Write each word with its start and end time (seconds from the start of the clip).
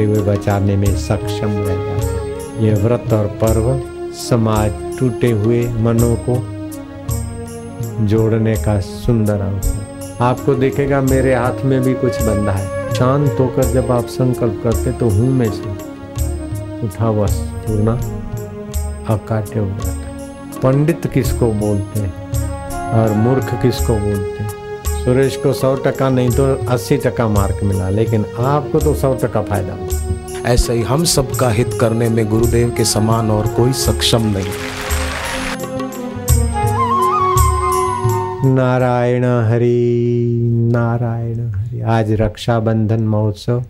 गिरते 0.00 0.04
हुए 0.04 0.20
बचाने 0.26 0.76
में 0.76 0.96
सक्षम 0.98 1.52
रह 1.58 1.76
जाता 1.76 2.22
है 2.22 2.64
ये 2.64 2.74
व्रत 2.82 3.12
और 3.12 3.26
पर्व 3.42 3.66
समाज 4.18 4.72
टूटे 4.98 5.30
हुए 5.30 5.62
मनों 5.78 6.14
को 6.28 6.36
जोड़ने 8.06 8.54
का 8.56 8.78
सुंदर 8.80 9.40
अवसर 9.40 10.18
आपको 10.22 10.54
देखेगा 10.54 11.00
मेरे 11.00 11.34
हाथ 11.34 11.64
में 11.64 11.80
भी 11.82 11.94
कुछ 11.94 12.22
बंधा 12.22 12.52
है। 12.52 12.94
शांत 12.94 13.36
होकर 13.40 13.64
जब 13.64 13.90
आप 13.90 14.06
संकल्प 14.08 14.60
करते 14.64 14.92
तो 14.92 15.08
हूँ 15.08 15.30
में 15.32 15.50
से 15.50 15.70
उठा 16.86 17.10
पूर्णा 17.66 17.92
अकाट्य 19.14 19.60
है। 19.60 19.98
पंडित 20.62 21.06
किसको 21.14 21.50
बोलते 21.54 22.00
हैं 22.00 22.12
और 22.92 23.12
मूर्ख 23.16 23.54
किसको 23.62 23.96
बोलते 23.96 24.42
हैं? 24.42 24.48
सुरेश 25.04 25.36
को 25.36 25.52
सौ 25.52 25.74
टका 25.76 26.08
नहीं 26.10 26.30
तो 26.30 26.44
अस्सी 26.66 26.96
टका 26.96 27.28
मार्क 27.28 27.62
मिला, 27.64 27.88
लेकिन 27.90 28.24
आपको 28.38 28.78
तो 28.78 28.94
सौ 28.94 29.14
टका 29.14 29.42
फ़ायदा 29.42 29.72
हुआ। 29.72 29.89
ऐसे 30.46 30.72
ही 30.72 30.82
हम 30.82 31.04
सबका 31.04 31.50
हित 31.50 31.70
करने 31.80 32.08
में 32.08 32.26
गुरुदेव 32.26 32.74
के 32.76 32.84
समान 32.84 33.30
और 33.30 33.46
कोई 33.46 33.72
सक्षम 33.72 34.22
नहीं। 34.22 34.46
नारायण 38.54 39.24
हरि 39.24 40.40
नारायण 40.72 41.50
हरि। 41.50 41.80
आज 41.80 42.12
रक्षाबंधन 42.12 43.02
महोत्सव 43.02 43.64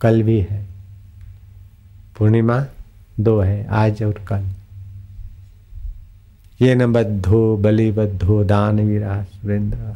कल 0.00 0.22
भी 0.22 0.46
है। 0.50 0.66
पूर्णिमा 2.18 2.64
दो 3.20 3.40
है, 3.40 3.66
आज 3.70 4.02
और 4.02 4.20
कल। 4.28 4.44
ये 6.60 6.74
न 6.74 6.92
बद्धो 6.92 7.56
बलि 7.56 7.92
बद्धो 7.92 8.44
दान 8.44 8.80
वीरा 8.80 9.22
सुरेंद्र 9.22 9.94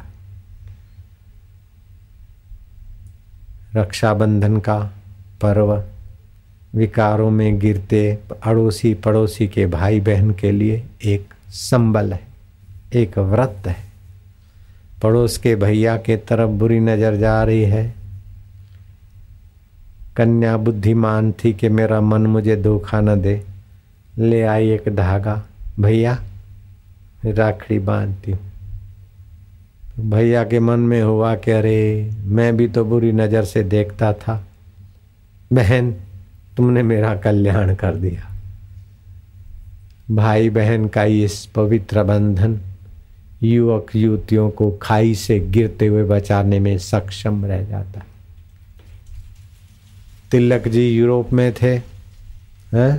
रक्षाबंधन 3.75 4.57
का 4.57 4.79
पर्व 5.41 5.83
विकारों 6.75 7.29
में 7.31 7.59
गिरते 7.59 8.17
अड़ोसी 8.43 8.93
पड़ोसी 8.93 9.47
के 9.47 9.65
भाई 9.65 9.99
बहन 9.99 10.31
के 10.31 10.51
लिए 10.51 10.83
एक 11.05 11.33
संबल 11.49 12.13
है, 12.13 12.21
एक 12.93 13.17
व्रत 13.17 13.67
है। 13.67 13.75
पड़ोस 15.03 15.37
के 15.37 15.55
भैया 15.55 15.97
के 15.97 16.17
तरफ़ 16.17 16.49
बुरी 16.49 16.79
नज़र 16.79 17.15
जा 17.15 17.43
रही 17.43 17.61
है। 17.61 17.93
कन्या 20.15 20.57
बुद्धिमान 20.57 21.31
थी 21.31 21.53
कि 21.53 21.69
मेरा 21.69 22.01
मन 22.01 22.21
मुझे 22.21 22.55
धोखा 22.55 23.01
न 23.01 23.21
दे। 23.21 23.41
ले 24.17 24.41
आई 24.41 24.69
एक 24.69 24.89
धागा। 24.95 25.43
भैया, 25.79 26.17
राखड़ी 27.25 27.79
बांधती 27.79 28.31
हूँ। 28.31 30.09
भैया 30.09 30.43
के 30.43 30.59
मन 30.59 30.79
में 30.79 31.01
हुआ 31.01 31.35
कि 31.35 31.51
अरे, 31.51 32.11
मैं 32.23 32.57
भी 32.57 32.67
तो 32.67 32.85
बुरी 32.85 33.11
नज़र 33.11 33.45
से 33.45 33.63
देखता 33.63 34.13
था। 34.13 34.47
बहन 35.53 35.95
तुमने 36.59 36.83
मेरा 36.83 37.15
कल्याण 37.15 37.75
कर 37.75 37.95
दिया। 37.95 38.35
भाई 40.11 40.49
बहन 40.49 40.87
का 40.87 41.03
इस 41.03 41.45
पवित्र 41.45 42.03
बंधन 42.03 42.59
युवक 43.43 43.95
युवतियों 43.95 44.49
को 44.49 44.79
खाई 44.81 45.15
से 45.15 45.39
गिरते 45.39 45.87
हुए 45.87 46.03
बचाने 46.03 46.59
में 46.59 46.77
सक्षम 46.77 47.45
रह 47.45 47.63
जाता। 47.63 47.99
है 47.99 48.05
तिलक 50.31 50.67
जी 50.67 50.89
यूरोप 50.89 51.33
में 51.33 51.53
थे, 51.53 51.75
हैं? 52.73 52.97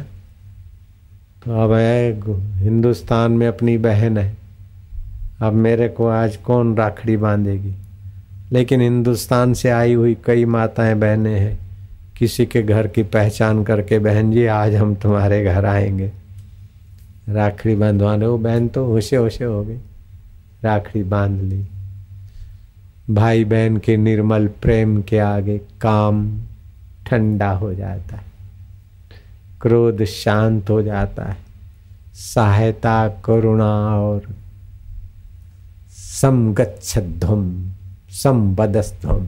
तो 1.44 1.64
अब 1.64 1.72
है, 1.72 2.20
हिंदुस्तान 2.64 3.33
में 3.33 3.48
अपनी 3.48 3.78
बहन 3.78 4.19
है। 4.19 4.36
अब 5.42 5.53
मेरे 5.53 5.88
को 5.88 6.06
आज 6.06 6.36
कौन 6.36 6.77
राखड़ी 6.77 7.16
बांधेगी? 7.16 7.75
लेकिन 8.53 8.81
हिंदुस्तान 8.81 9.55
से 9.55 9.70
आई 9.70 9.94
हुई 9.94 10.16
कई 10.25 10.44
माताएँ, 10.44 10.94
बहनें 10.94 11.41
हैं। 11.41 11.69
किसी 12.20 12.44
के 12.46 12.62
घर 12.62 12.86
की 12.86 13.02
पहचान 13.02 13.62
करके, 13.64 13.98
बहन 13.98 14.30
जी, 14.32 14.44
आज 14.46 14.74
हम 14.74 14.94
तुम्हारे 14.94 15.44
घर 15.44 15.64
आएँगे। 15.64 16.12
राखड़ी 17.28 17.74
बांधवाने 17.74 18.26
वो 18.26 18.38
बहन 18.38 18.68
तो 18.68 18.84
होशे 18.86 19.16
होशे 19.16 19.44
हो 19.44 19.62
गई। 19.64 19.78
राखड़ी 20.64 21.03
बाँध 21.03 21.41
ली। 21.42 21.64
भाई 23.10 23.44
बहन 23.44 23.76
के 23.76 23.97
निर्मल 23.97 24.47
प्रेम 24.62 25.00
के 25.03 25.19
आगे 25.19 25.59
काम 25.80 26.41
ठंडा 27.06 27.50
हो 27.50 27.75
जाता 27.75 28.16
है, 28.16 28.22
क्रोध 29.60 30.04
शांत 30.04 30.70
हो 30.70 30.82
जाता 30.82 31.25
है, 31.25 31.36
सहायता, 32.14 33.09
करुणा 33.25 33.72
और 34.00 34.22
समगच्छध्वम 36.20 37.70
समबदस्थम 38.12 39.26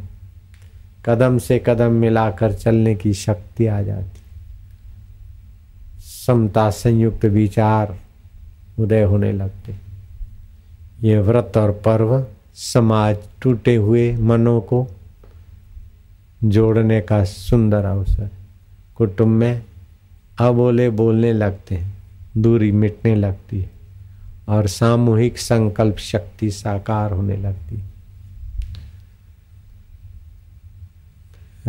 कदम 1.06 1.38
से 1.38 1.62
कदम 1.66 1.92
मिलाकर 1.92 2.52
चलने 2.52 2.94
की 2.94 3.14
शक्ति 3.14 3.66
आ 3.66 3.82
जाती। 3.82 4.20
समता 6.00 6.70
संयुक्त 6.70 7.24
विचार 7.24 7.98
उदय 8.78 9.02
होने 9.02 9.32
लगते। 9.32 9.76
ये 11.00 11.18
व्रत 11.20 11.52
और 11.56 11.70
पर्व 11.70 12.26
समाज 12.54 13.16
टूटे 13.42 13.76
हुए 13.76 14.16
मनों 14.16 14.60
को 14.60 14.86
जोड़ने 16.44 17.00
का 17.00 17.24
सुंदर 17.24 17.84
अवसर। 17.84 18.30
कुटुंब 18.94 19.28
में 19.28 19.62
अबोले 20.38 20.90
बोलने 20.90 21.32
लगते 21.32 21.74
हैं, 21.74 21.94
दूरी 22.36 22.72
मिटने 22.72 23.14
लगती 23.14 23.60
है 23.60 23.70
और 24.48 24.66
सामूहिक 24.66 25.38
संकल्प 25.38 25.96
शक्ति 25.96 26.50
साकार 26.50 27.12
होने 27.12 27.36
लगती 27.36 27.76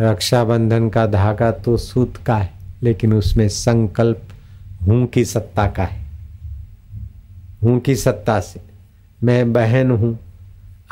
रक्षाबंधन 0.00 0.88
का 0.88 1.06
धागा 1.06 1.50
तो 1.50 1.76
सूत 1.76 2.16
का 2.16 2.36
है, 2.36 2.52
लेकिन 2.82 3.12
उसमें 3.14 3.48
संकल्प 3.48 4.28
हूँ 4.82 5.06
की 5.06 5.24
सत्ता 5.24 5.66
का 5.70 5.84
है। 5.84 6.02
हूँ 7.62 7.78
की 7.80 7.94
सत्ता 7.96 8.40
से 8.40 8.60
मैं 9.22 9.52
बहन 9.52 9.90
हूँ 9.90 10.18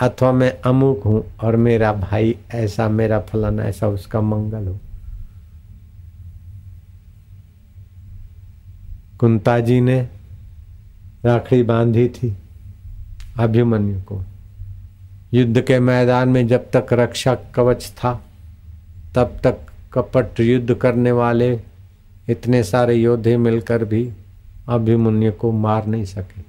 अथवा 0.00 0.32
मैं 0.32 0.50
अमुक 0.60 1.02
हूँ 1.04 1.24
और 1.40 1.56
मेरा 1.56 1.92
भाई 1.92 2.34
ऐसा, 2.54 2.88
मेरा 2.88 3.20
फलाना 3.20 3.62
ऐसा, 3.62 3.88
उसका 3.88 4.20
मंगल 4.20 4.68
हो। 4.68 4.78
कुंता 9.20 9.58
जी 9.60 9.80
ने 9.80 10.00
राखड़ी 11.24 11.62
बांधी 11.62 12.08
थी 12.08 12.36
अभिमन्यु 13.38 14.00
को। 14.00 14.24
युद्ध 15.34 15.60
के 15.60 15.78
मैदान 15.80 16.28
में 16.28 16.46
जब 16.48 16.70
तक 16.70 16.92
रक्षा 16.92 17.34
कवच 17.54 17.92
था 17.96 18.20
तब 19.14 19.36
तक 19.44 19.56
कपट 19.92 20.40
युद्ध 20.40 20.74
करने 20.74 21.12
वाले 21.12 21.60
इतने 22.28 22.62
सारे 22.62 22.94
योद्धे 22.94 23.36
मिलकर 23.36 23.84
भी 23.84 24.12
अभिमन्यु 24.68 25.32
को 25.32 25.52
मार 25.52 25.86
नहीं 25.86 26.04
सके। 26.04 26.42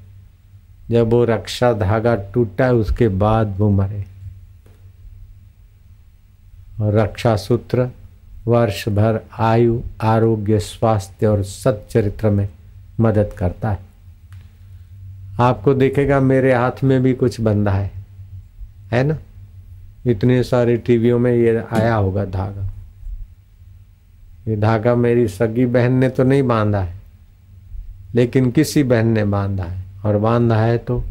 जब 0.89 1.09
वो 1.09 1.25
रक्षा 1.25 1.73
धागा 1.73 2.15
टूटा, 2.15 2.71
उसके 2.71 3.07
बाद 3.07 3.55
वो 3.57 3.69
मरे। 3.69 4.05
और 6.81 6.93
रक्षा 6.93 7.35
सूत्र 7.35 7.89
वर्ष 8.45 8.89
भर 8.89 9.19
आयु, 9.39 9.81
आरोग्य, 10.01 10.59
स्वास्थ्य 10.59 11.27
और 11.27 11.43
सच्चरित्र 11.43 12.29
में 12.29 12.49
मदद 12.99 13.29
करता 13.37 13.71
है। 13.71 13.79
आपको 15.39 15.73
देखेगा 15.73 16.19
मेरे 16.19 16.53
हाथ 16.53 16.83
में 16.83 17.01
भी 17.01 17.13
कुछ 17.13 17.41
बंधा 17.41 17.71
है। 17.71 17.91
है 18.91 19.03
ना? 19.03 19.17
इतने 20.05 20.41
सारे 20.43 20.75
टीवियों 20.77 21.19
में 21.19 21.31
ये 21.33 21.63
आया 21.71 21.95
होगा 21.95 22.25
धागा। 22.27 22.69
ये 24.47 24.55
धागा 24.57 24.95
मेरी 24.95 25.27
सगी 25.29 25.65
बहन 25.65 25.93
ने 25.93 26.09
तो 26.09 26.23
नहीं 26.23 26.43
बांधा 26.43 26.79
है, 26.79 27.01
लेकिन 28.15 28.49
किसी 28.51 28.83
बहन 28.83 29.07
ने 29.07 29.23
बांधा 29.25 29.63
है, 29.63 29.83
और 30.05 30.17
बांधा 30.17 30.55
है 30.55 30.77
तो 30.79 31.03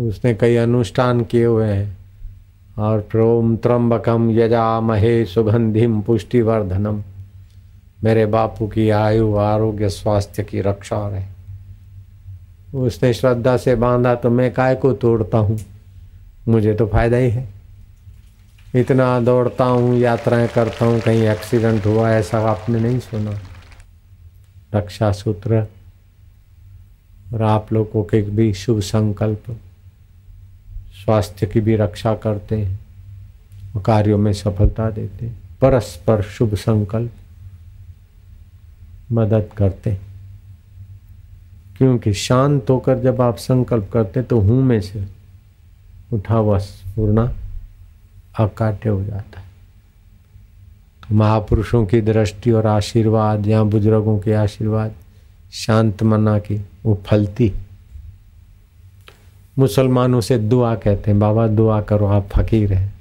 उसने 0.00 0.34
कई 0.34 0.56
अनुष्ठान 0.56 1.22
किए 1.24 1.44
हुए 1.44 1.66
हैं। 1.66 1.96
और 2.78 3.00
प्रोम 3.00 3.54
त्रम्बकम 3.56 4.30
यजा 4.30 4.80
महे 4.80 5.24
सुगंधिम 5.24 6.00
पुष्टिवर्धनम, 6.00 7.02
मेरे 8.04 8.24
बापू 8.26 8.66
की 8.68 8.88
आयु 8.92 9.34
आरोग्य 9.36 9.88
स्वास्थ्य 9.88 10.42
की 10.44 10.60
रक्षा 10.60 11.06
रहे। 11.08 11.24
उसने 12.78 13.12
श्रद्धा 13.14 13.56
से 13.56 13.74
बांधा 13.76 14.14
तो 14.14 14.30
मैं 14.30 14.52
काय 14.52 14.74
को 14.74 14.92
तोड़ता 14.94 15.38
हूँ? 15.38 15.58
मुझे 16.48 16.74
तो 16.74 16.86
फ़ायदा 16.86 17.16
ही 17.16 17.30
है। 17.30 17.48
इतना 18.74 19.20
दौड़ता 19.20 19.64
हूँ, 19.64 19.96
यात्राएँ 19.96 20.48
करता 20.48 20.84
हूँ, 20.84 21.00
कहीं 21.00 21.22
एक्सीडेंट 21.22 21.86
हुआ, 21.86 22.10
ऐसा 22.10 22.38
आपने 22.38 22.80
नहीं 22.80 22.98
सुना। 22.98 23.38
रक्षा 24.74 25.12
सूत्र 25.12 25.66
और 27.34 27.42
आप 27.42 27.72
लोगों 27.72 28.04
के 28.04 28.22
भी 28.22 28.54
शुभ 28.54 28.80
संकल्प। 28.80 29.60
स्वास्थ्य 31.04 31.46
की 31.46 31.60
भी 31.60 31.76
रक्षा 31.76 32.14
करते 32.14 32.56
हैं 32.56 32.84
कार्यों 33.82 34.18
में 34.18 34.32
सफलता 34.32 34.90
देते 34.90 35.26
हैं। 35.26 35.38
परस्पर 35.60 36.22
शुभ 36.22 36.54
संकल्प 36.54 37.12
मदद 39.12 39.48
करते 39.56 39.90
हैं। 39.90 40.00
क्योंकि 41.78 42.12
शांत 42.12 42.70
होकर 42.70 42.98
जब 42.98 43.20
आप 43.20 43.36
संकल्प 43.36 43.90
करते 43.92 44.22
तो 44.22 44.40
हूँ 44.40 44.62
में 44.62 44.80
से 44.80 45.23
उठा 46.14 46.34
हुआ 46.34 46.58
पूर्णा 46.96 47.32
अकाट्य 48.38 48.88
हो 48.88 49.04
जाता 49.04 49.40
है। 49.40 49.46
महापुरुषों 51.12 51.86
की 51.86 52.00
दृष्टि 52.00 52.50
और 52.50 52.66
आशीर्वाद 52.66 53.46
या 53.46 53.62
बुज़ुर्गों 53.62 54.18
के 54.18 54.32
आशीर्वाद, 54.32 54.94
शांत 55.52 56.02
मना 56.02 56.38
की, 56.38 56.64
वो 56.84 57.02
फलती। 57.06 57.52
मुसलमानों 59.58 60.20
से 60.20 60.38
दुआ 60.38 60.74
कहते 60.74 61.10
हैं, 61.10 61.20
बाबा 61.20 61.48
दुआ 61.48 61.80
करो, 61.80 62.06
आप 62.06 62.28
फकीर 62.28 62.72
हैं। 62.72 62.94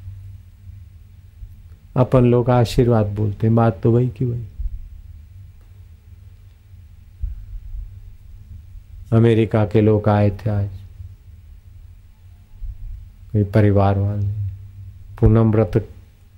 अपन 1.95 2.23
लोग 2.25 2.49
आशीर्वाद 2.49 3.05
बोलते 3.05 3.47
हैं, 3.47 3.55
बात 3.55 3.79
तो 3.83 3.91
वही 3.91 4.09
की 4.09 4.25
वही। 4.25 4.45
अमेरिका 9.11 9.65
के 9.65 9.81
लोग 9.81 10.09
आए 10.09 10.29
थे 10.29 10.49
आज। 10.49 10.69
कोई 13.33 13.43
परिवार 13.43 13.99
वाले। 13.99 14.27
पूनम 15.19 15.51
व्रत 15.51 15.89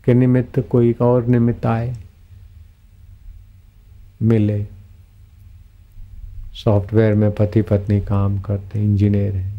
के 0.06 0.14
निमित्त 0.14 0.60
कोई 0.60 0.92
और 1.02 1.26
निमित्त 1.26 1.66
आए, 1.66 1.96
मिले। 4.22 4.66
सॉफ्टवेयर 6.54 7.14
में 7.14 7.32
पति 7.32 7.62
पत्नी 7.62 8.00
काम 8.02 8.40
करते, 8.40 8.84
इंजीनियर 8.84 9.36
हैं। 9.36 9.54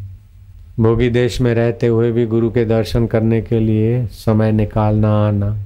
भोगी 0.81 1.11
देश 1.11 1.41
में 1.41 1.55
रहते 1.55 1.87
हुए 1.87 2.13
भी 2.13 2.27
गुरु 2.27 2.51
के 2.51 2.65
दर्शन 2.65 3.07
करने 3.07 3.43
के 3.43 3.61
लिए 3.61 4.07
समय 4.07 4.53
निकालना, 4.53 5.13
आना, 5.29 5.57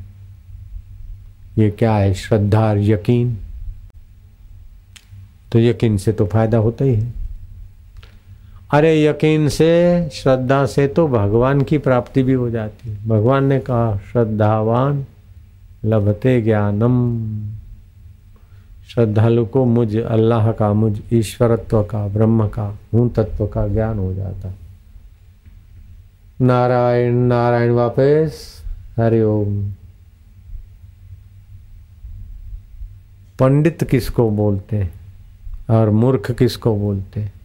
ये 1.58 1.70
क्या 1.70 1.94
है? 1.94 2.14
श्रद्धा 2.14 2.68
और 2.68 2.78
यकीन? 2.78 3.38
तो 5.52 5.58
यकीन 5.58 5.96
से 5.96 6.12
तो 6.12 6.26
फ़ायदा 6.26 6.58
होता 6.58 6.84
ही 6.84 6.94
है। 6.94 7.19
अरे 8.72 9.04
यकीन 9.04 9.48
से, 9.48 10.08
श्रद्धा 10.12 10.66
से 10.66 10.88
तो 10.88 11.08
भगवान 11.08 11.62
की 11.62 11.78
प्राप्ति 11.78 12.22
भी 12.22 12.32
हो 12.32 12.50
जाती 12.50 12.90
है। 12.90 13.08
भगवान 13.08 13.44
ने 13.44 13.60
कहा, 13.60 13.96
श्रद्धावान, 13.96 15.06
लभते 15.84 16.42
ज्ञानम। 16.42 17.20
श्रद्धालु 18.88 19.46
को 19.46 19.64
मुझ, 19.64 19.96
अल्लाह 19.96 20.52
का, 20.52 20.72
मुझ 20.72 21.00
ईश्वरत्व 21.12 21.82
का, 21.82 22.08
ब्रह्म 22.08 22.48
का, 22.48 22.78
हूँ 22.94 23.12
तत्व 23.12 23.46
का 23.46 23.68
ज्ञान 23.68 23.98
हो 23.98 24.14
जाता 24.14 24.54
नारायण 26.42 27.14
नारायण 27.14 27.70
वापस 27.70 28.62
हरिओम 28.96 29.72
पंडित 33.38 33.84
किसको 33.84 34.30
बोलते 34.30 34.76
हैं 34.76 34.92
और 35.70 35.90
मूर्ख 35.90 36.30
किसको 36.30 36.76
बोलते 36.76 37.20
हैं? 37.20 37.39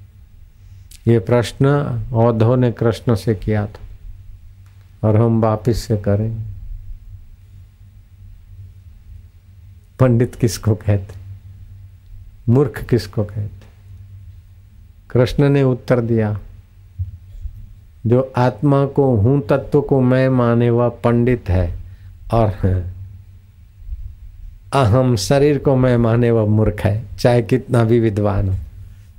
ये 1.07 1.19
प्रश्न 1.19 1.68
औधो 2.13 2.56
ने 2.56 2.72
कृष्ण 2.72 3.16
से 3.16 3.36
किया 3.36 3.66
था 3.66 5.07
और 5.07 5.16
हम 5.16 5.42
वापिस 5.42 5.84
से 5.84 5.98
करेंगे। 5.98 6.44
पंडित 10.00 10.36
किसको 10.36 10.75
कहते? 10.75 11.13
मूर्ख 12.50 12.84
किसको 12.84 13.24
कहते? 13.24 13.66
कृष्ण 15.10 15.50
ने 15.50 15.63
उत्तर 15.63 16.02
दिया, 16.02 16.40
जो 18.06 18.34
आत्मा 18.38 18.86
को 18.86 19.16
हूँ, 19.16 19.42
तत्व 19.48 19.81
को 19.81 20.02
मैं 20.02 20.30
माने 20.30 20.69
वह 20.69 20.90
पंडित 20.90 21.50
है 21.50 21.74
और 22.34 22.50
अहम 24.74 25.16
शरीर 25.16 25.57
को 25.57 25.75
मैं 25.75 25.98
माने 25.98 26.31
वह 26.31 26.46
मूर्ख 26.46 26.81
है, 26.81 27.04
चाहे 27.19 27.42
कितना 27.42 27.84
भी 27.84 28.00
विद्वान 28.00 28.50
हो। 28.50 28.56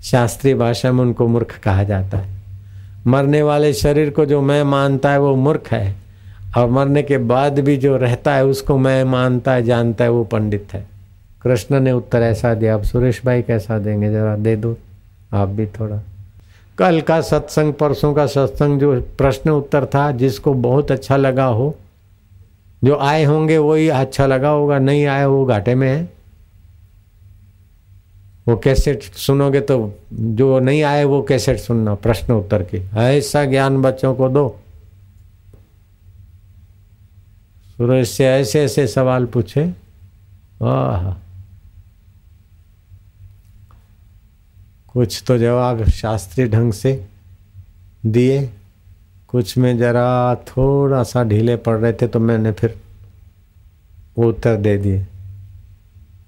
शास्त्रीय 0.06 0.54
भाषा 0.54 0.92
में 0.92 1.00
उनको 1.00 1.26
मूर्ख 1.26 1.58
कहा 1.58 1.82
जाता 1.82 2.18
है। 2.18 2.34
मरने 3.06 3.42
वाले 3.42 3.72
शरीर 3.72 4.10
को 4.10 4.26
जो 4.26 4.40
मैं 4.40 4.62
मानता 4.62 5.10
है 5.10 5.20
वो 5.20 5.34
मूर्ख 5.36 5.70
है, 5.72 5.96
और 6.56 6.70
मरने 6.70 7.02
के 7.02 7.18
बाद 7.18 7.58
भी 7.58 7.76
जो 7.76 7.96
रहता 7.96 8.34
है 8.34 8.44
उसको 8.44 8.78
मैं 8.78 9.04
मानता 9.04 9.52
है, 9.52 9.62
जानता 9.62 10.04
है 10.04 10.10
वो 10.10 10.24
पंडित 10.24 10.68
है। 10.72 10.86
कृष्ण 11.42 11.80
ने 11.80 11.92
उत्तर 11.92 12.22
ऐसा 12.22 12.54
दिया 12.54 12.74
आप 12.74 12.82
सुरेश 12.82 13.20
भाई 13.24 13.42
कैसा 13.42 13.78
देंगे? 13.78 14.10
जरा 14.10 14.36
दे 14.36 14.56
दो, 14.56 14.76
आप 15.32 15.48
भी 15.48 15.66
थोड़ा। 15.66 16.00
कल 16.78 17.00
का 17.00 17.20
सत्संग, 17.20 17.72
परसों 17.72 18.14
का 18.14 18.26
सत्संग 18.26 18.80
जो 18.80 19.00
प्रश्न 19.18 19.50
उत्तर 19.50 19.86
था, 19.86 20.10
जिसको 20.10 20.54
बहुत 20.54 20.90
अच्छा 20.90 21.16
लगा 21.16 21.44
हो, 21.44 21.74
जो 22.84 22.96
आए 22.96 23.24
होंगे 23.24 23.58
वही 23.58 23.88
अच्छा 23.88 24.26
लगा 24.26 24.48
होगा, 24.48 24.78
नहीं 24.78 25.06
आए 25.06 25.24
वो 25.24 25.44
घाटे 25.46 25.74
में 25.74 25.88
है। 25.88 26.15
वो 28.48 28.56
कैसेट 28.56 29.02
सुनोगे 29.02 29.60
तो 29.60 29.98
जो 30.12 30.58
नहीं 30.58 30.82
आए 30.82 31.04
वो 31.04 31.22
कैसेट 31.22 31.58
सुनना, 31.58 31.94
प्रश्न 31.94 32.32
उत्तर 32.32 32.62
के। 32.62 32.82
ऐसा 32.96 33.44
ज्ञान 33.44 33.82
बच्चों 33.82 34.14
को 34.14 34.28
दो। 34.28 34.60
सूरज 37.76 38.06
से 38.06 38.26
ऐसे 38.26 38.64
ऐसे 38.64 38.86
सवाल 38.86 39.26
पूछे। 39.26 39.74
आह। 40.62 41.12
कुछ 44.92 45.24
तो 45.26 45.38
जवाब 45.38 45.84
शास्त्रीय 45.84 46.48
ढंग 46.48 46.72
से 46.72 47.06
दिए। 48.06 48.50
कुछ 49.28 49.58
में 49.58 49.78
जरा 49.78 50.34
थोड़ा 50.34 51.02
सा 51.02 51.24
ढीले 51.24 51.56
पड़ 51.56 51.76
रहे 51.76 51.92
थे 51.92 52.08
तो 52.08 52.20
मैंने 52.20 52.52
फिर 52.52 52.80
वो 54.18 54.28
उत्तर 54.28 54.56
दे 54.56 54.78
दिए। 54.78 54.98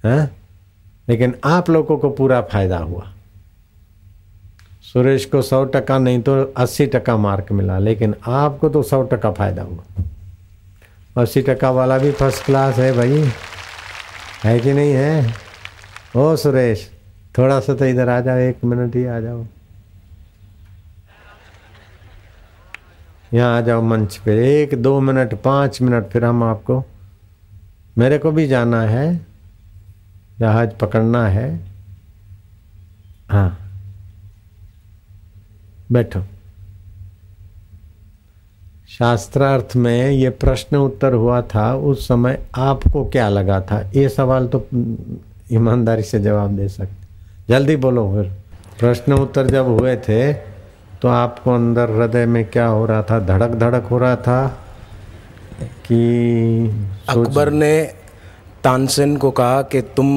हैं? 0.04 0.36
लेकिन 1.08 1.34
आप 1.44 1.70
लोगों 1.70 1.98
को 1.98 2.10
पूरा 2.10 2.40
फ़ायदा 2.42 2.78
हुआ। 2.78 3.12
सुरेश 4.82 5.24
को 5.24 5.42
सौ 5.42 5.64
टका 5.64 5.98
नहीं 5.98 6.20
तो 6.22 6.54
अस्सी 6.56 6.86
टका 6.86 7.16
मार्क 7.16 7.52
मिला, 7.52 7.78
लेकिन 7.78 8.14
आपको 8.26 8.68
तो 8.68 8.82
सौ 8.82 9.02
टका 9.02 9.32
फ़ायदा 9.32 9.62
हुआ। 9.62 10.04
अस्सी 11.22 11.42
टका 11.42 11.70
वाला 11.70 11.98
भी 11.98 12.12
फ़र्स्ट 12.12 12.44
क्लास 12.44 12.74
है 12.74 12.92
भाई। 12.92 13.30
है 14.44 14.60
कि 14.60 14.72
नहीं 14.72 14.92
है? 14.92 15.34
ओ 16.16 16.36
सुरेश, 16.36 16.90
थोड़ा 17.38 17.60
सा 17.60 17.74
तो 17.74 17.84
इधर 17.84 18.08
आ 18.08 18.20
जाओ, 18.20 18.36
एक 18.36 18.64
मिनट 18.64 18.96
ही 18.96 19.04
आ 19.04 19.20
जाओ। 19.20 19.44
यहाँ 23.34 23.58
आ 23.58 23.60
जाओ 23.60 23.82
मंच 23.82 24.16
पे, 24.16 24.62
एक, 24.62 24.82
दो 24.82 25.00
मिनट, 25.00 25.34
पाँच 25.34 25.82
मिनट 25.82 26.08
फिर 26.08 26.24
हम 26.24 26.42
आपको, 26.42 26.84
मेरे 27.98 28.18
को 28.18 28.30
भी 28.30 28.46
जाना 28.46 28.82
है। 28.82 29.28
जहाज़ 30.38 30.70
पकड़ना 30.70 31.26
है। 31.28 31.48
हाँ। 33.30 33.58
बैठो। 35.92 36.20
शास्त्रार्थ 38.88 39.76
में 39.76 40.10
ये 40.10 40.30
प्रश्न 40.30 40.76
उत्तर 40.76 41.12
हुआ 41.12 41.40
था, 41.44 41.74
उस 41.74 42.06
समय 42.08 42.38
आपको 42.56 43.04
क्या 43.04 43.28
लगा 43.28 43.60
था? 43.60 43.80
ये 43.94 44.08
सवाल 44.08 44.46
तो 44.46 44.66
ईमानदारी 45.52 46.02
से 46.02 46.20
जवाब 46.20 46.56
दे 46.56 46.68
सकते। 46.68 47.06
जल्दी 47.48 47.76
बोलो 47.76 48.06
फिर। 48.12 48.32
प्रश्न 48.80 49.12
उत्तर 49.12 49.46
जब 49.46 49.66
हुए 49.68 49.96
थे 49.98 50.32
तो 51.02 51.08
आपको 51.08 51.54
अंदर 51.54 51.90
हृदय 51.90 52.26
में 52.26 52.44
क्या 52.44 52.66
हो 52.66 52.86
रहा 52.86 53.02
था? 53.02 53.18
धड़क 53.20 53.50
धड़क 53.50 53.84
हो 53.84 53.98
रहा 53.98 54.16
था 54.16 54.46
कि 55.84 56.00
अकबर 57.08 57.50
ने 57.50 57.72
तानसेन 58.64 59.16
को 59.16 59.30
कहा 59.30 59.62
कि 59.62 59.80
तुम 59.96 60.08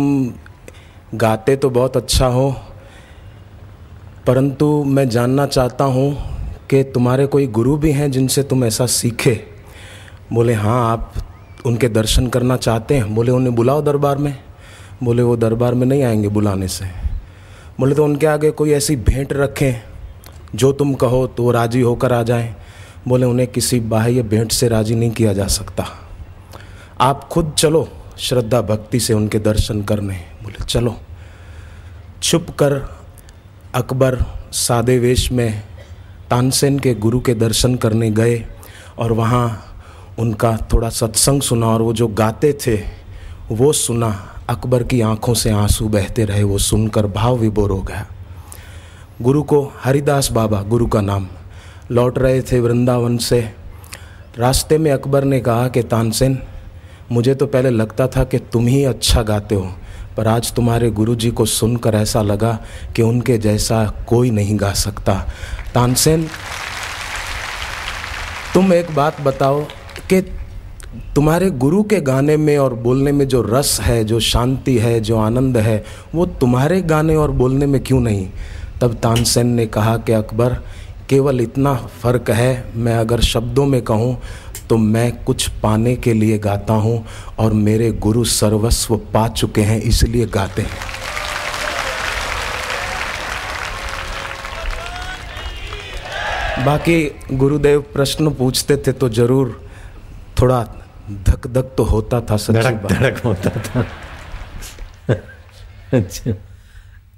गाते 1.15 1.55
तो 1.55 1.69
बहुत 1.69 1.98
अच्छा 1.98 2.27
हो, 2.27 2.50
परंतु 4.27 4.83
मैं 4.83 5.07
जानना 5.10 5.45
चाहता 5.45 5.83
हूँ 5.86 6.13
कि 6.69 6.83
तुम्हारे 6.83 7.25
कोई 7.25 7.48
गुरु 7.50 7.75
भी 7.77 7.91
हैं 7.91 8.10
जिनसे 8.12 8.43
तुम 8.43 8.63
ऐसा 8.65 8.86
सीखे। 8.86 9.39
बोले 10.33 10.53
हाँ 10.53 10.91
आप 10.91 11.13
उनके 11.65 11.89
दर्शन 11.89 12.27
करना 12.27 12.57
चाहते 12.57 12.95
हैं। 12.95 13.13
बोले, 13.15 13.31
उन्हें 13.31 13.55
बुलाओ 13.55 13.81
दरबार 13.81 14.17
में। 14.17 14.36
बोले, 15.03 15.24
वो 15.24 15.36
दरबार 15.38 15.74
में 15.74 15.86
नहीं 15.88 16.03
आएँगे 16.03 16.27
बुलाने 16.27 16.67
से। 16.67 16.86
बोले 17.79 17.95
तो 17.95 18.03
उनके 18.03 18.27
आगे 18.27 18.51
कोई 18.51 18.71
ऐसी 18.71 18.95
भेंट 18.95 19.33
रखें, 19.33 19.81
जो 20.55 20.71
तुम 20.71 20.93
कहो 20.93 21.25
तो 21.27 21.43
वो 21.43 21.51
राज़ी 21.51 21.81
होकर 21.81 22.13
आ 22.13 22.21
जाएँ। 22.24 22.55
बोले, 23.07 23.25
उन्हें 23.25 23.48
किसी 23.48 23.79
बाह्य 23.79 24.24
भेंट 24.24 24.51
से 24.51 24.67
राज़ी 24.67 24.95
नहीं 24.95 25.12
किया 25.12 25.33
जा 25.33 25.48
सकता। 25.48 25.86
आप 27.01 27.24
खुद 27.24 27.53
चलो 27.57 27.88
श्रद्धा 28.21 28.61
भक्ति 28.61 28.99
से 28.99 29.13
उनके 29.13 29.39
दर्शन 29.39 29.81
करने। 29.81 30.13
बोले, 30.43 30.63
चलो, 30.63 30.97
छुप 32.23 32.49
कर 32.49 32.99
अकबर 33.75 34.25
सादे 34.51 34.99
वेश 34.99 35.31
में 35.31 35.63
तानसेन 36.29 36.79
के 36.79 36.93
गुरु 36.93 37.21
के 37.21 37.33
दर्शन 37.33 37.75
करने 37.75 38.11
गए 38.11 38.45
और 38.97 39.11
वहाँ 39.11 39.65
उनका 40.19 40.57
थोड़ा 40.73 40.89
सत्संग 40.89 41.41
सुना 41.41 41.67
और 41.67 41.81
वो 41.81 41.93
जो 41.93 42.07
गाते 42.07 42.57
थे, 42.67 42.81
वो 43.51 43.73
सुना। 43.73 44.27
अकबर 44.49 44.83
की 44.83 45.01
आँखों 45.01 45.33
से 45.33 45.51
आँसू 45.51 45.89
बहते 45.89 46.25
रहे, 46.25 46.43
वो 46.43 46.57
सुनकर 46.57 47.07
भाव 47.07 47.37
विभोर 47.37 47.71
हो 47.71 47.81
गया। 47.81 48.07
गुरु 49.21 49.43
को 49.43 49.73
हरिदास 49.83 50.31
बाबा, 50.31 50.61
गुरु 50.61 50.87
का 50.87 51.01
नाम, 51.01 51.27
लौट 51.91 52.17
रहे 52.17 52.41
थे 52.41 52.59
वृंदावन 52.59 53.17
से। 53.17 53.53
रास्ते 54.37 54.77
में 54.77 54.91
अकबर 54.91 55.23
ने 55.23 55.39
कहा 55.39 55.67
कि, 55.67 55.83
तानसेन 55.83 56.43
मुझे 57.11 57.33
तो 57.35 57.45
पहले 57.45 57.69
लगता 57.69 58.07
था 58.07 58.23
कि 58.23 58.37
तुम 58.53 58.67
ही 58.67 58.83
अच्छा 58.83 59.21
गाते 59.21 59.55
हो, 59.55 59.71
पर 60.17 60.27
आज 60.27 60.51
तुम्हारे 60.53 60.89
गुरुजी 60.89 61.31
को 61.31 61.45
सुनकर 61.45 61.95
ऐसा 61.95 62.21
लगा 62.21 62.59
कि 62.95 63.01
उनके 63.01 63.37
जैसा 63.37 63.85
कोई 64.07 64.31
नहीं 64.31 64.59
गा 64.59 64.71
सकता। 64.73 65.13
तानसेन, 65.73 66.27
तुम 68.53 68.73
एक 68.73 68.95
बात 68.95 69.21
बताओ 69.21 69.61
कि 70.09 70.21
तुम्हारे 71.15 71.49
गुरु 71.49 71.83
के 71.83 71.99
गाने 72.01 72.37
में 72.37 72.57
और 72.57 72.73
बोलने 72.73 73.11
में 73.11 73.27
जो 73.27 73.41
रस 73.41 73.79
है, 73.81 74.03
जो 74.03 74.19
शांति 74.19 74.77
है, 74.77 74.99
जो 74.99 75.17
आनंद 75.17 75.57
है, 75.57 75.83
वो 76.15 76.25
तुम्हारे 76.25 76.81
गाने 76.81 77.15
और 77.15 77.31
बोलने 77.31 77.65
में 77.65 77.83
क्यों 77.83 77.99
नहीं? 77.99 78.27
तब 78.81 78.93
तानसेन 78.93 79.47
ने 79.47 79.65
कहा 79.65 79.97
कि 79.97 80.11
अकबर, 80.11 80.57
केवल 81.09 81.41
इतना 81.41 81.73
फ़र्क 82.01 82.29
है, 82.29 82.71
मैं 82.75 82.95
अगर 82.95 83.19
शब्दों 83.19 83.65
में 83.65 83.81
कहूँ 83.81 84.17
तो 84.71 84.77
मैं 84.77 85.11
कुछ 85.23 85.47
पाने 85.61 85.95
के 85.95 86.13
लिए 86.13 86.37
गाता 86.37 86.73
हूँ 86.73 87.05
और 87.39 87.53
मेरे 87.53 87.91
गुरु 88.03 88.23
सर्वस्व 88.23 88.95
पा 89.13 89.27
चुके 89.27 89.61
हैं 89.61 89.79
इसलिए 89.81 90.25
गाते 90.25 90.61
हैं। 90.61 90.79
बाकी 96.65 96.95
गुरुदेव 97.33 97.81
प्रश्न 97.93 98.33
पूछते 98.33 98.77
थे 98.77 98.91
तो 98.93 99.09
ज़रूर 99.09 99.49
थोड़ा 100.41 100.63
धक 101.27 101.47
धक 101.47 101.73
तो 101.77 101.83
होता 101.83 102.21
था 102.21 102.37
धड़क 102.51 102.87
धड़क 102.91 103.21
होता 103.25 103.49
था। 103.49 103.85
अच्छा 105.93 106.31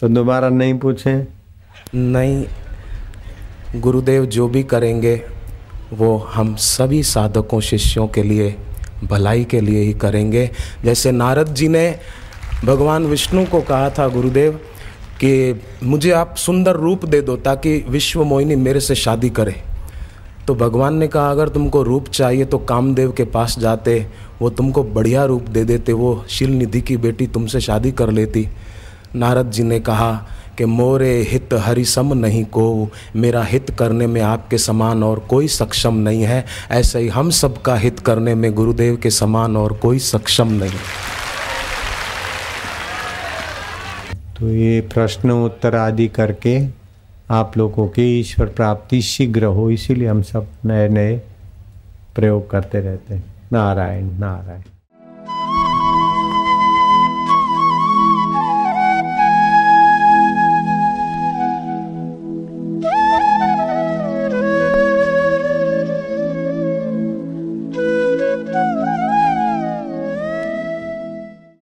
तो 0.01 0.07
दोबारा 0.09 0.49
नहीं 0.49 0.73
पूछे? 0.79 1.15
नहीं 1.95 3.81
गुरुदेव 3.81 4.25
जो 4.25 4.47
भी 4.47 4.63
करेंगे 4.63 5.15
वो 5.93 6.17
हम 6.17 6.55
सभी 6.55 7.03
साधकों, 7.03 7.59
शिष्यों 7.59 8.07
के 8.07 8.23
लिए, 8.23 8.55
भलाई 9.03 9.43
के 9.43 9.61
लिए 9.61 9.81
ही 9.81 9.93
करेंगे। 9.93 10.49
जैसे 10.83 11.11
नारद 11.11 11.53
जी 11.53 11.67
ने 11.67 11.99
भगवान 12.65 13.05
विष्णु 13.05 13.45
को 13.45 13.61
कहा 13.61 13.89
था, 13.89 14.07
गुरुदेव, 14.07 14.59
कि 15.13 15.61
मुझे 15.83 16.11
आप 16.11 16.35
सुंदर 16.35 16.75
रूप 16.75 17.05
दे 17.05 17.21
दो 17.21 17.35
ताकि 17.35 17.85
विश्व 17.89 18.23
मोहिनी 18.23 18.55
मेरे 18.55 18.79
से 18.79 18.95
शादी 18.95 19.29
करे। 19.29 19.55
तो 20.47 20.55
भगवान 20.55 20.95
ने 20.95 21.07
कहा, 21.07 21.31
अगर 21.31 21.49
तुमको 21.49 21.83
रूप 21.83 22.09
चाहिए 22.09 22.45
तो 22.45 22.57
कामदेव 22.57 23.11
के 23.11 23.23
पास 23.23 23.59
जाते, 23.59 24.07
वो 24.41 24.49
तुमको 24.49 24.83
बढ़िया 24.83 25.25
रूप 25.25 25.41
दे 25.41 25.63
देते, 25.63 25.93
वो 25.93 26.25
शील 26.29 26.49
निधि 26.49 26.81
की 26.81 26.97
बेटी 26.97 27.27
तुमसे 27.27 27.61
शादी 27.61 27.91
कर 27.91 28.09
लेती। 28.09 28.47
नारद 29.15 29.51
जी 29.51 29.63
ने 29.63 29.79
कहा 29.79 30.27
कि 30.57 30.65
मोरे 30.65 31.11
हित 31.21 31.53
हरिसम 31.53 32.13
नहीं 32.13 32.45
को। 32.45 32.89
मेरा 33.15 33.43
हित 33.43 33.71
करने 33.71 34.07
में 34.07 34.21
आपके 34.21 34.57
समान 34.57 35.03
और 35.03 35.19
कोई 35.19 35.47
सक्षम 35.47 35.93
नहीं 35.93 36.23
है। 36.23 36.45
ऐसे 36.71 36.99
ही 36.99 37.07
हम 37.07 37.29
सबका 37.29 37.75
हित 37.75 37.99
करने 37.99 38.35
में 38.35 38.53
गुरुदेव 38.53 38.97
के 38.97 39.09
समान 39.09 39.57
और 39.57 39.73
कोई 39.73 39.99
सक्षम 39.99 40.47
नहीं। 40.47 40.79
तो 44.39 44.49
ये 44.49 44.81
प्रश्न 44.81 45.31
उत्तर 45.31 45.75
आदि 45.75 46.07
करके 46.07 46.59
आप 47.31 47.57
लोगों 47.57 47.87
की 47.87 48.19
ईश्वर 48.19 48.45
प्राप्ति 48.45 49.01
शीघ्र 49.01 49.45
हो, 49.45 49.69
इसीलिए 49.71 50.07
हम 50.07 50.21
सब 50.21 50.47
नए 50.65 50.89
नए 50.89 51.15
प्रयोग 52.15 52.49
करते 52.49 52.79
रहते 52.79 53.13
हैं। 53.13 53.23
नारायण 53.53 54.09
नारायण। 54.19 54.61